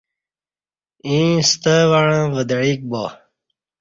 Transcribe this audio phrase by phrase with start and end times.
[1.07, 3.03] ییں ستہ وعݩہ ودعیک با